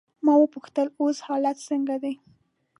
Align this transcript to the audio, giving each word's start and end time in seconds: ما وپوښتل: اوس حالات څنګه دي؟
ما 0.25 0.33
وپوښتل: 0.39 0.87
اوس 0.99 1.17
حالات 1.27 1.57
څنګه 1.69 1.95
دي؟ 2.03 2.13